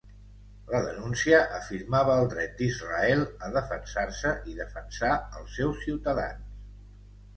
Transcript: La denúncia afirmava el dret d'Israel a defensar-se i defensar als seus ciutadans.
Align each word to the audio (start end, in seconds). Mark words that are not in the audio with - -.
La 0.69 0.79
denúncia 0.85 1.41
afirmava 1.57 2.15
el 2.21 2.31
dret 2.31 2.57
d'Israel 2.61 3.21
a 3.49 3.51
defensar-se 3.59 4.33
i 4.53 4.57
defensar 4.63 5.13
als 5.41 5.57
seus 5.61 5.85
ciutadans. 5.89 6.49